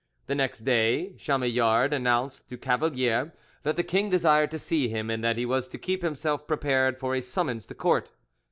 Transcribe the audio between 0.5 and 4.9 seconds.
day Chamillard announced to Cavalier that the king desired to see